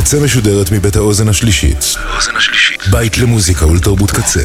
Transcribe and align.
הקצה 0.00 0.20
משודרת 0.20 0.72
מבית 0.72 0.96
האוזן 0.96 1.28
השלישית. 1.28 1.84
בית 2.90 3.18
למוזיקה 3.18 3.66
ולתרבות 3.66 4.10
קצה. 4.10 4.40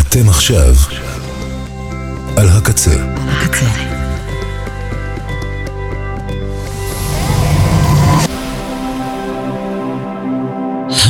אתם 0.00 0.28
עכשיו 0.28 0.74
על 2.36 2.48
הקצה. 2.48 2.90
הקצה. 3.28 3.66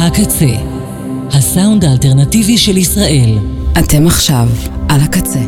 הקצה, 0.01 0.55
הסאונד 1.33 1.85
האלטרנטיבי 1.85 2.59
של 2.59 2.77
ישראל. 2.77 3.39
אתם 3.79 4.07
עכשיו 4.07 4.49
על 4.89 5.01
הקצה. 5.01 5.41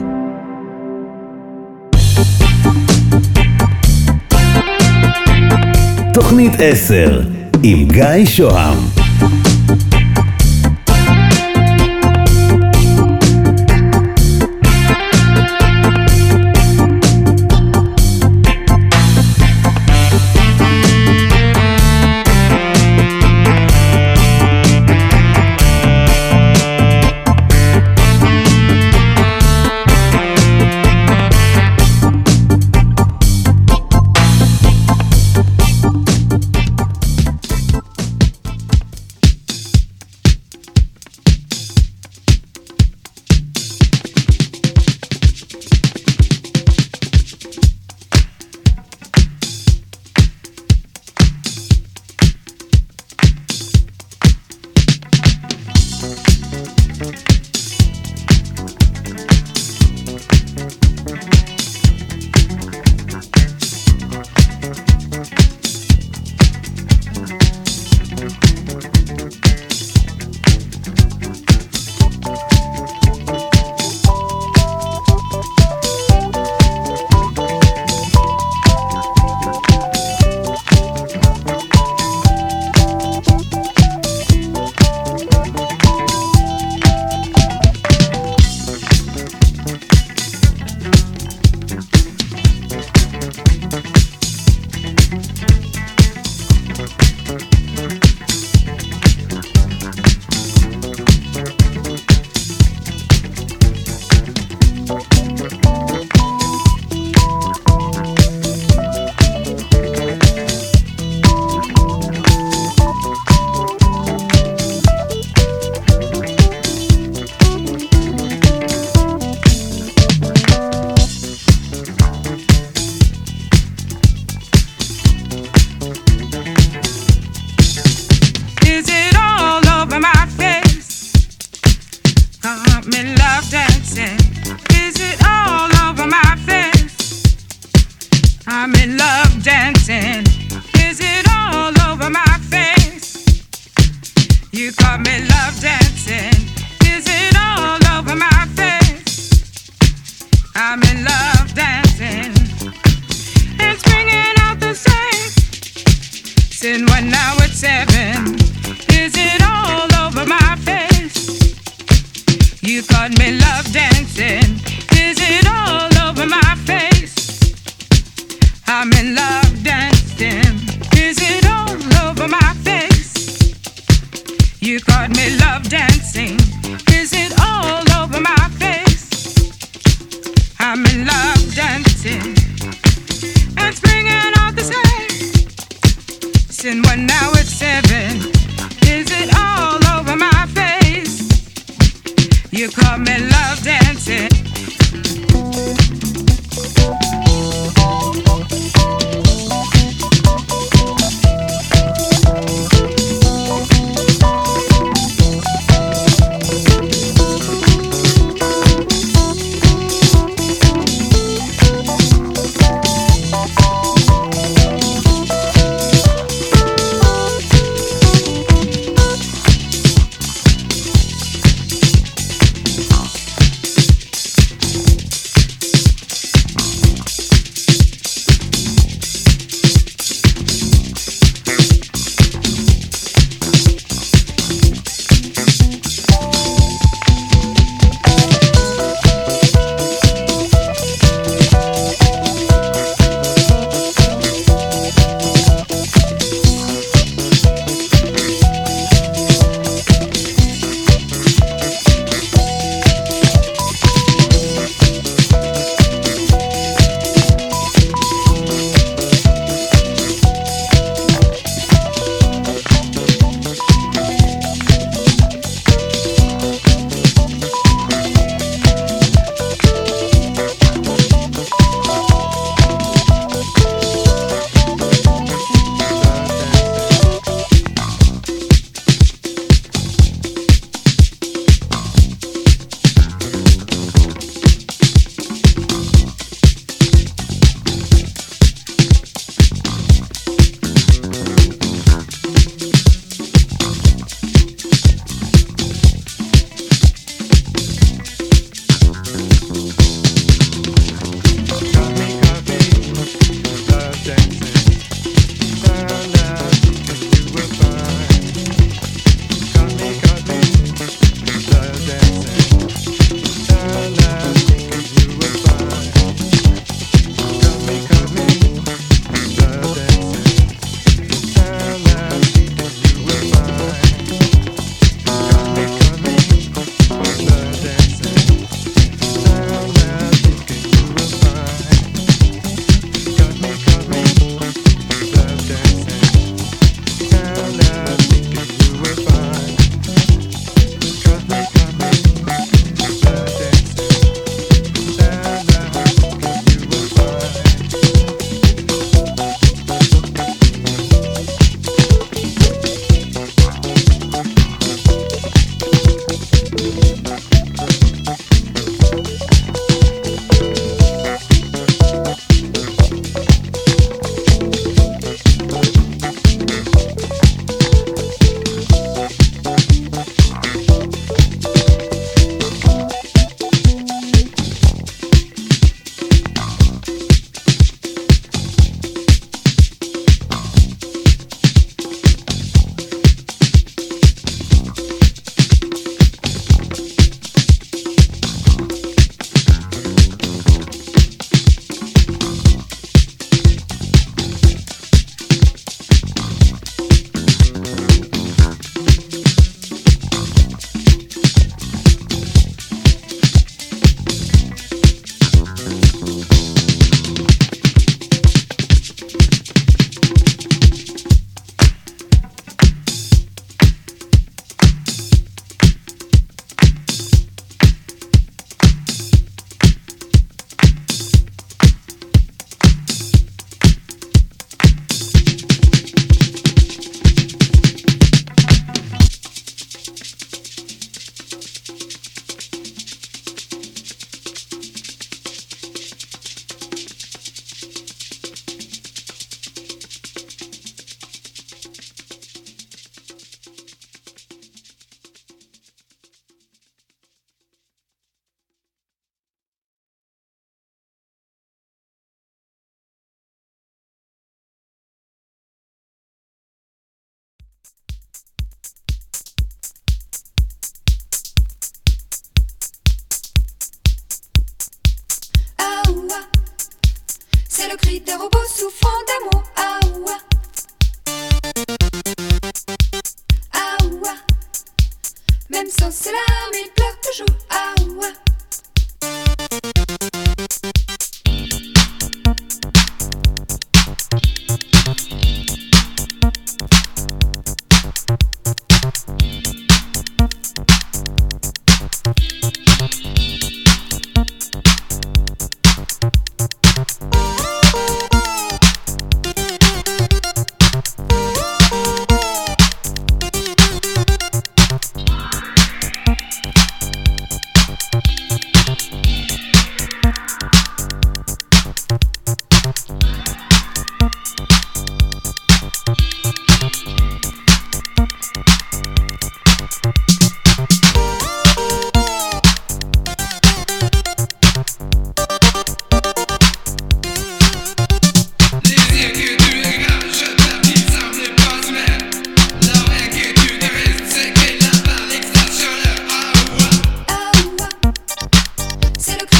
תוכנית 6.15 6.53
10 6.59 7.42
עם 7.63 7.89
גיא 7.89 8.25
שוהם 8.25 8.79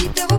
keep 0.03 0.15
the 0.15 0.32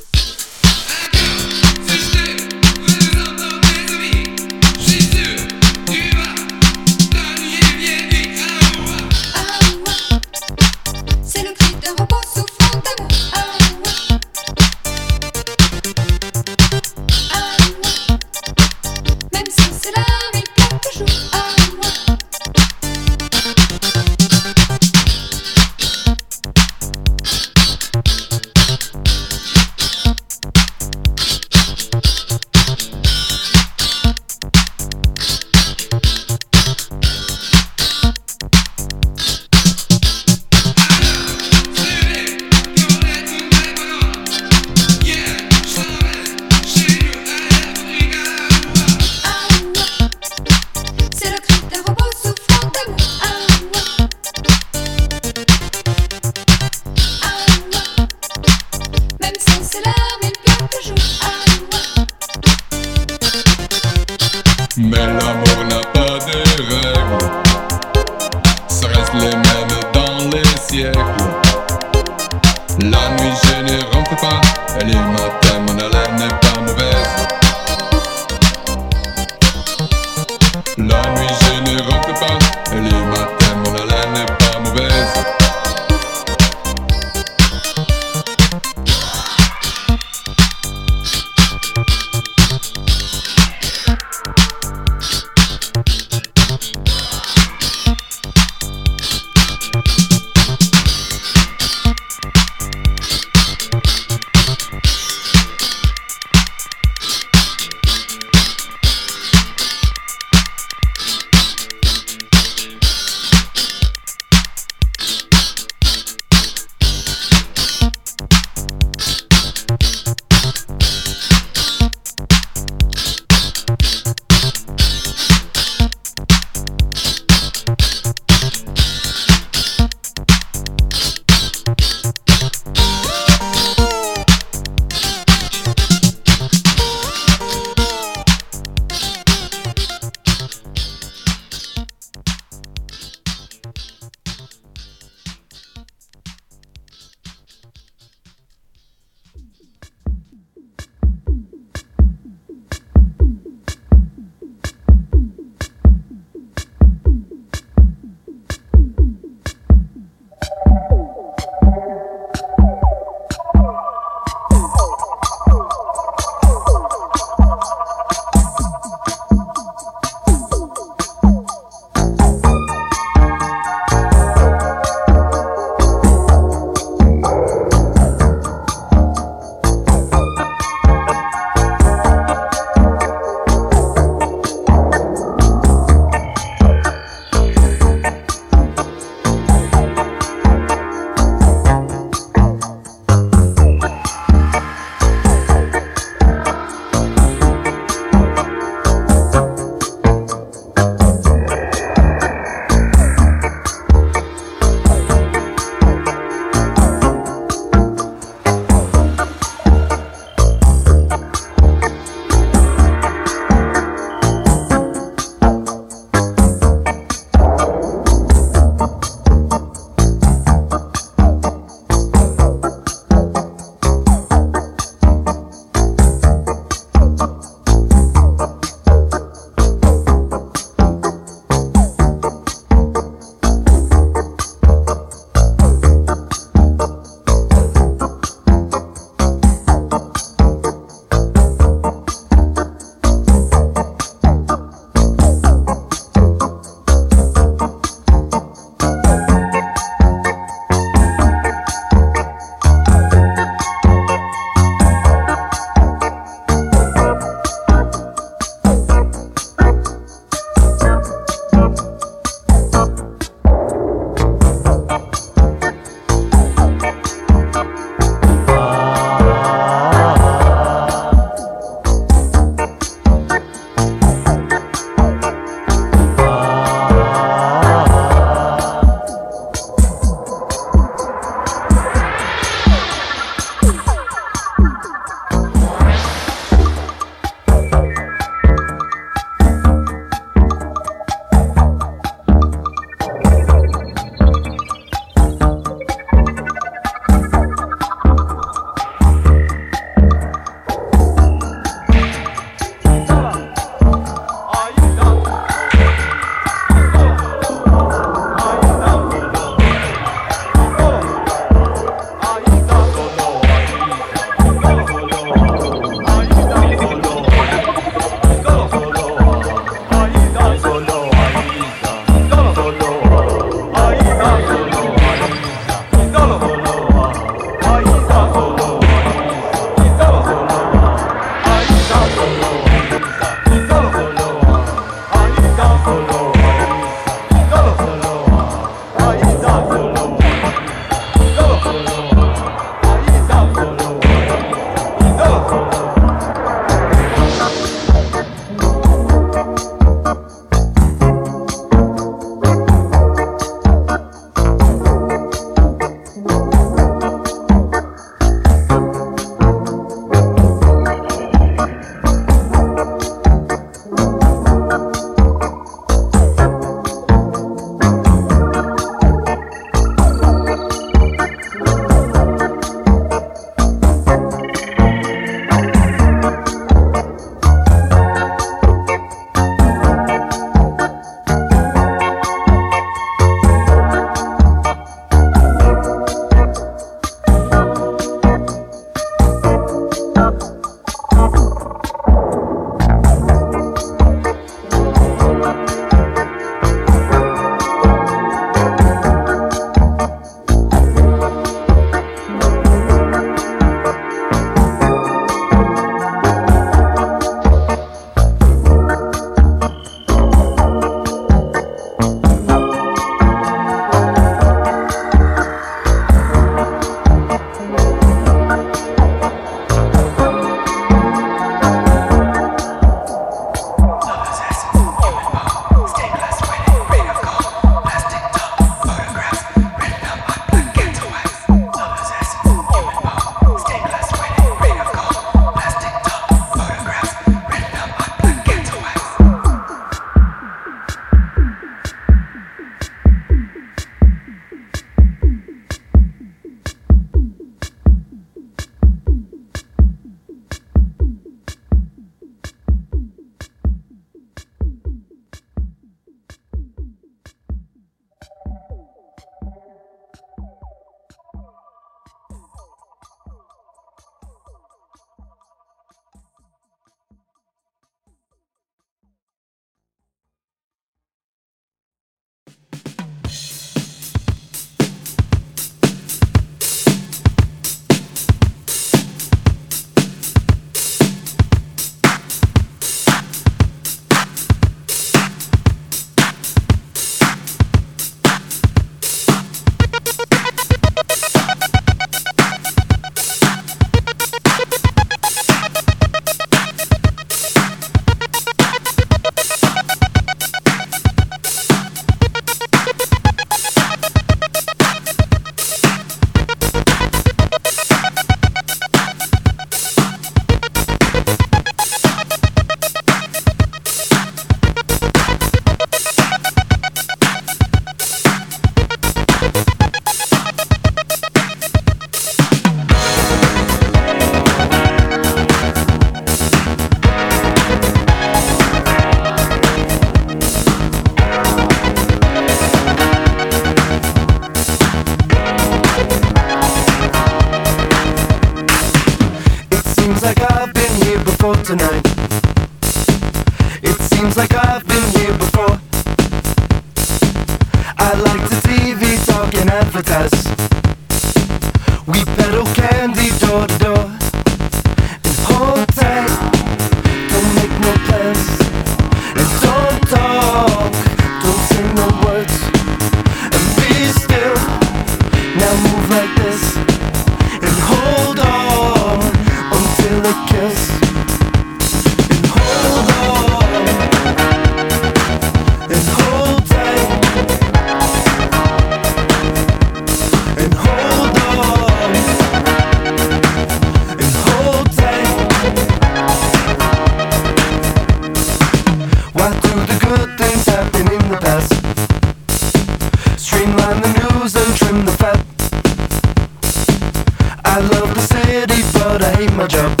jump. 599.74 600.00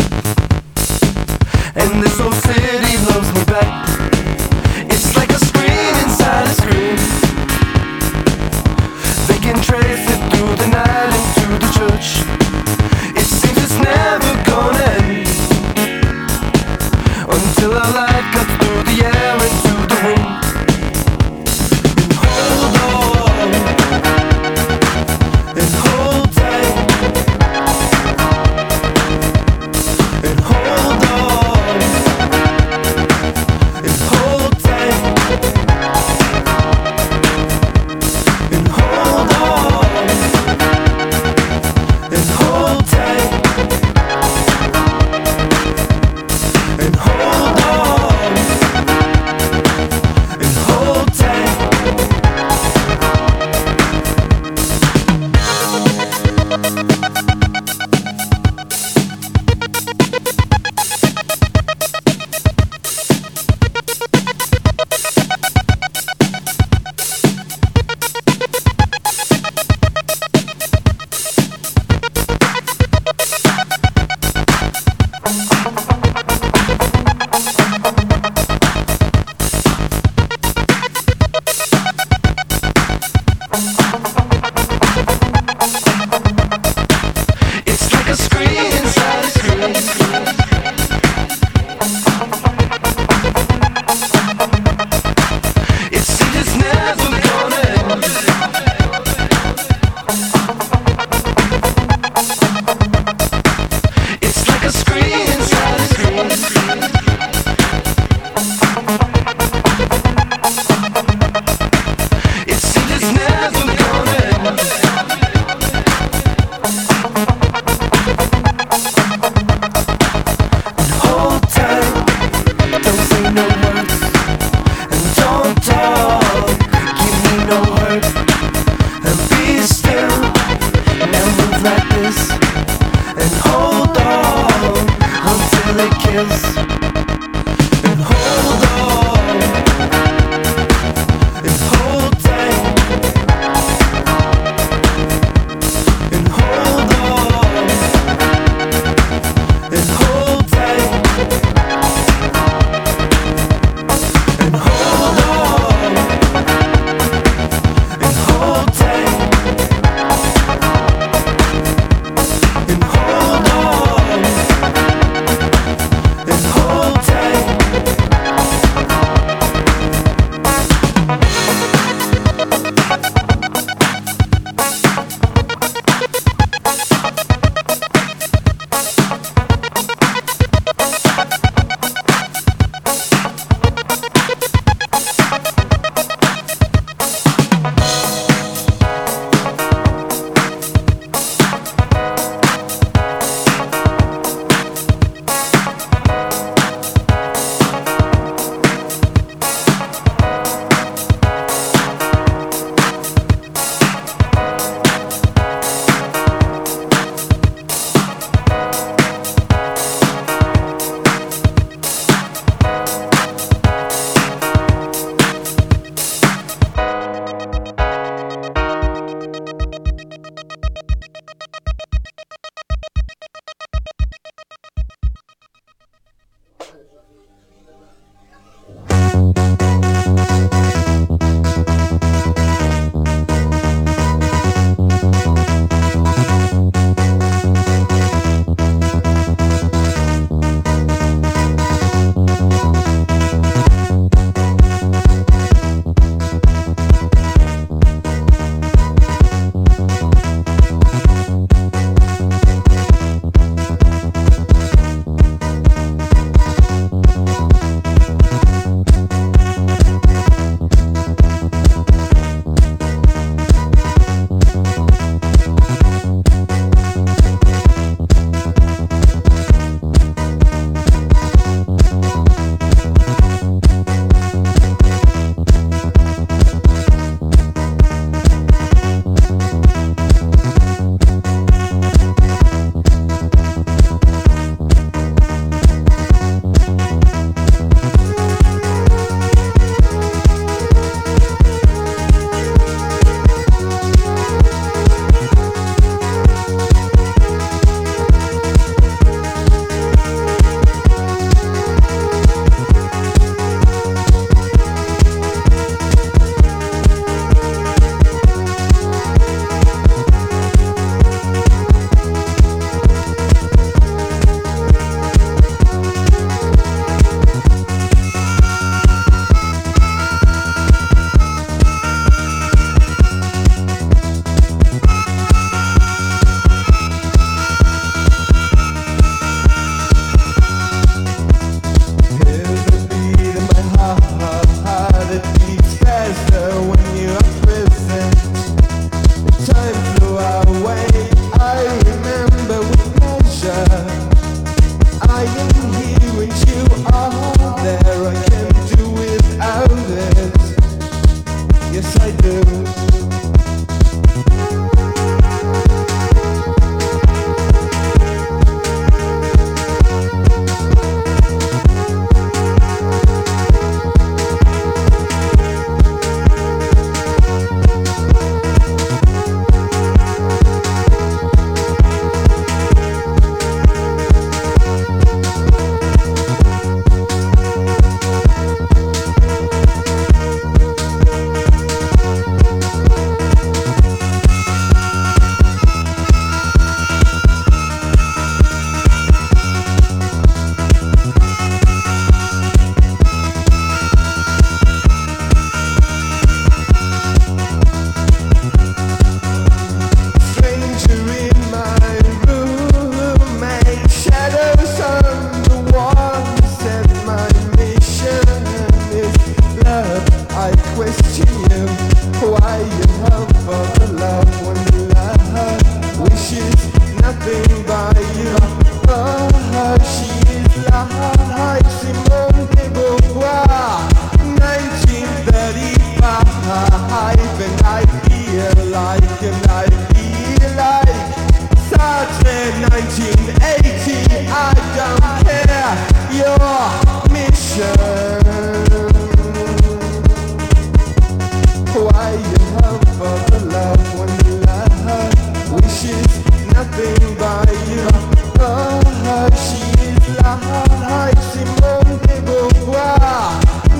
And 1.74 2.00
this 2.00 2.20
old 2.20 2.34
city 2.34 2.94
loves 3.10 3.30
me 3.34 3.44
back. 3.44 3.88
It's 4.88 5.16
like 5.16 5.30
a 5.30 5.40
screen 5.48 5.94
inside 6.04 6.46
a 6.46 6.54
screen. 6.60 6.96
They 9.28 9.38
can 9.46 9.60
trace 9.68 10.06
it 10.14 10.20
through 10.30 10.54
the 10.62 10.68
night 10.68 11.12
into 11.18 11.46
the 11.58 11.70
church. 11.76 12.43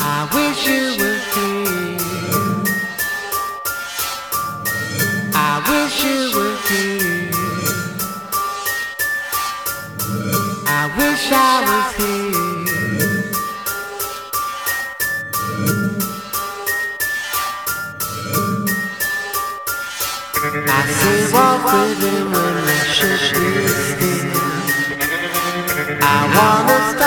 I 0.00 0.28
wish 0.34 0.66
you 0.66 0.96
were 0.98 1.20
here. 1.34 1.98
I 5.34 5.52
wish 5.68 5.96
you 6.04 6.20
were 6.36 6.56
here. 6.68 7.30
I 10.66 10.82
wish 10.98 11.24
I 11.32 11.36
was 11.68 11.88
here. 11.96 12.52
I 20.68 20.80
see 20.98 21.22
walk 21.34 21.64
with 21.72 22.02
when 22.32 22.54
I 22.66 22.82
should. 22.94 23.22
I 26.02 26.16
wanna. 26.36 27.01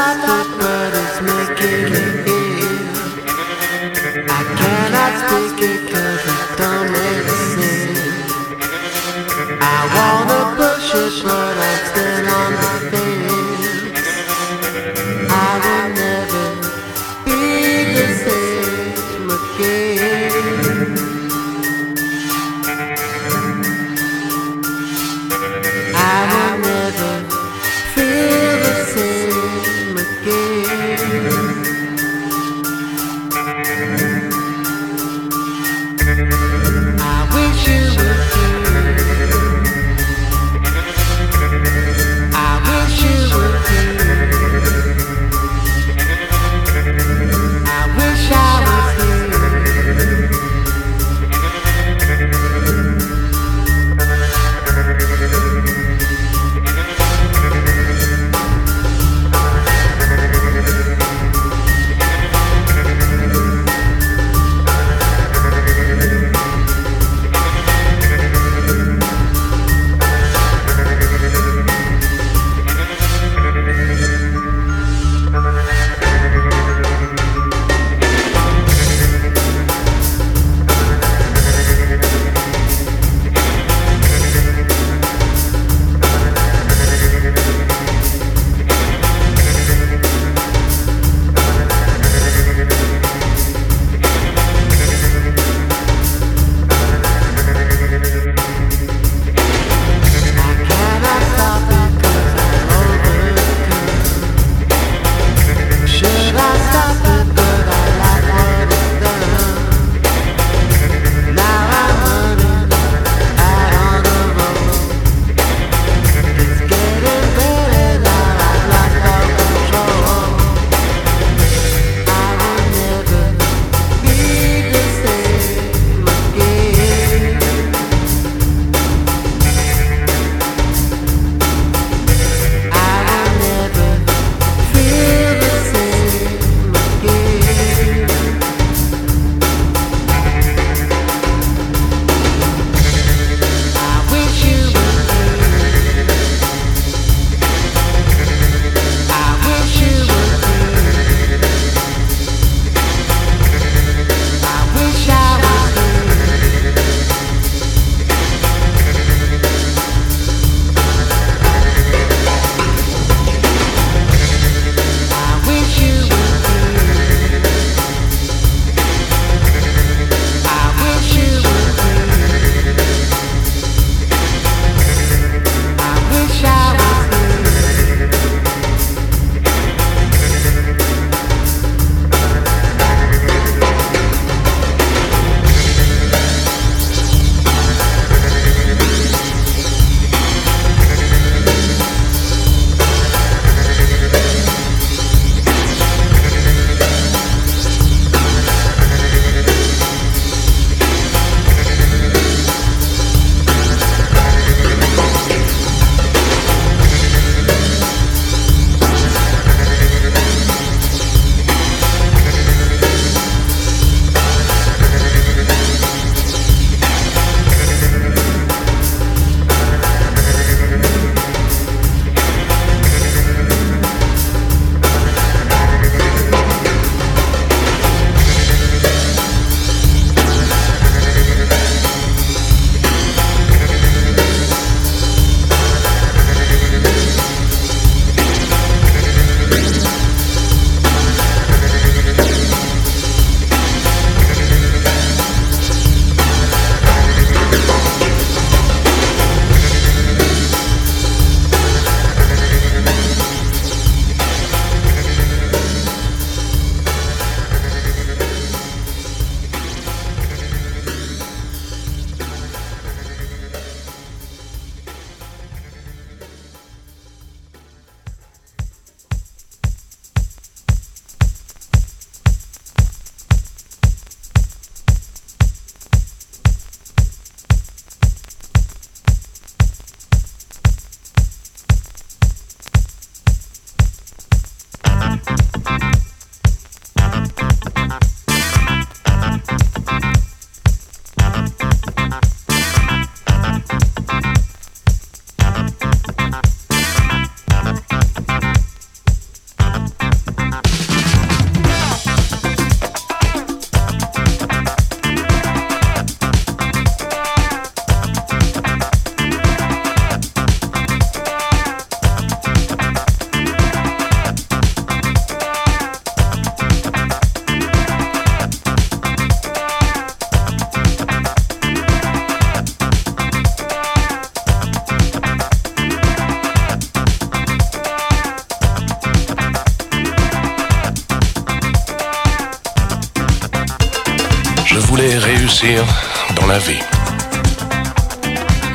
Dans 336.36 336.46
la 336.46 336.60
vie. 336.60 336.80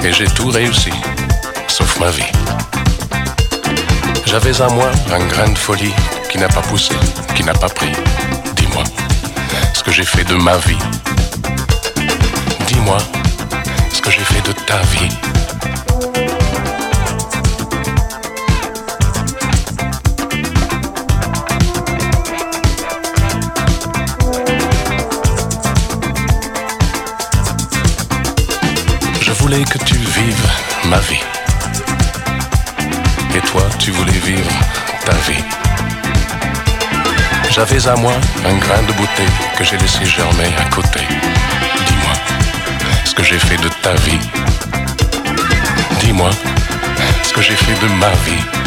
Et 0.02 0.12
j'ai 0.12 0.26
tout 0.26 0.48
réussi, 0.48 0.90
sauf 1.68 2.00
ma 2.00 2.10
vie. 2.10 2.32
J'avais 4.26 4.60
à 4.60 4.68
moi 4.68 4.90
un 5.12 5.24
grain 5.26 5.50
de 5.50 5.58
folie 5.58 5.92
qui 6.30 6.38
n'a 6.38 6.48
pas 6.48 6.62
poussé, 6.62 6.94
qui 7.36 7.44
n'a 7.44 7.52
pas 7.52 7.68
pris. 7.68 7.92
Dis-moi 8.56 8.82
ce 9.72 9.84
que 9.84 9.92
j'ai 9.92 10.04
fait 10.04 10.24
de 10.24 10.34
ma 10.34 10.56
vie. 10.56 10.78
Dis-moi 12.66 12.98
ce 13.92 14.00
que 14.00 14.10
j'ai 14.10 14.24
fait 14.24 14.42
de 14.48 14.52
ta 14.52 14.80
vie. 14.82 15.39
Que 29.58 29.78
tu 29.78 29.96
vives 29.96 30.48
ma 30.84 30.98
vie. 30.98 31.20
Et 33.34 33.40
toi, 33.40 33.62
tu 33.80 33.90
voulais 33.90 34.12
vivre 34.12 34.48
ta 35.04 35.12
vie. 35.28 35.42
J'avais 37.50 37.88
à 37.88 37.96
moi 37.96 38.12
un 38.46 38.54
grain 38.58 38.82
de 38.82 38.92
beauté 38.92 39.24
que 39.58 39.64
j'ai 39.64 39.76
laissé 39.78 40.04
germer 40.06 40.54
à 40.56 40.70
côté. 40.72 41.00
Dis-moi 41.00 42.14
ce 43.04 43.12
que 43.12 43.24
j'ai 43.24 43.40
fait 43.40 43.56
de 43.56 43.68
ta 43.82 43.94
vie. 43.94 44.20
Dis-moi 46.00 46.30
ce 47.24 47.32
que 47.32 47.42
j'ai 47.42 47.56
fait 47.56 47.80
de 47.84 47.92
ma 47.94 48.10
vie. 48.24 48.59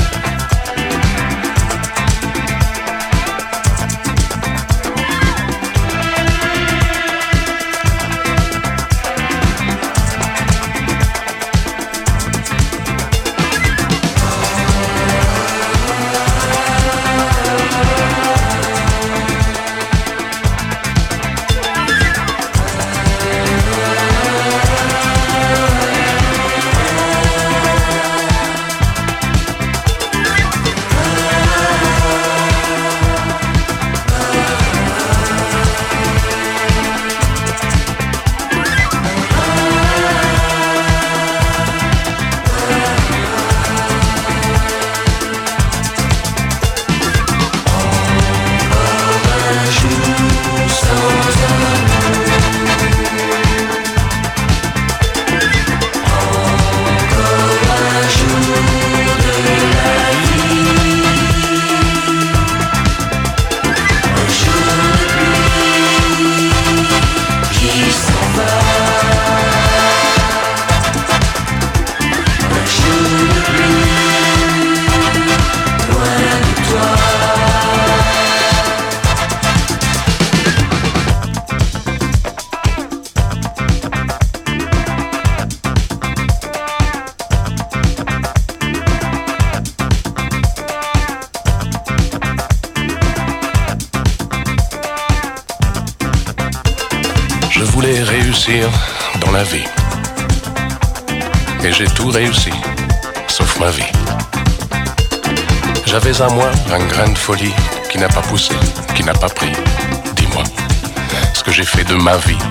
Ma 112.04 112.18
vie. 112.18 112.43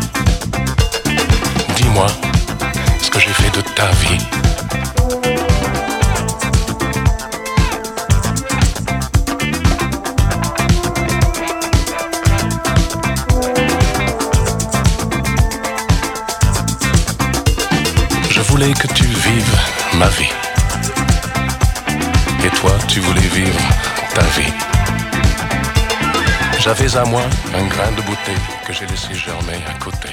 J'avais 26.75 26.97
à 26.97 27.05
moi 27.05 27.21
un 27.55 27.67
grain 27.67 27.93
de 27.93 28.01
beauté 28.01 28.33
que 28.67 28.73
j'ai 28.73 28.87
laissé 28.87 29.13
germer 29.13 29.63
à 29.69 29.79
côté. 29.79 30.09